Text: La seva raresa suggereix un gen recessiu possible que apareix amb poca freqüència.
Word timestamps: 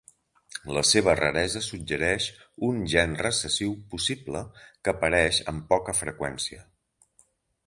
La 0.75 0.81
seva 0.91 1.13
raresa 1.19 1.61
suggereix 1.65 2.29
un 2.69 2.81
gen 2.95 3.13
recessiu 3.25 3.75
possible 3.93 4.43
que 4.65 4.95
apareix 4.95 5.43
amb 5.53 5.69
poca 5.77 5.97
freqüència. 6.03 6.67